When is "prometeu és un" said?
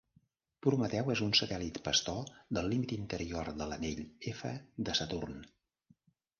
0.67-1.35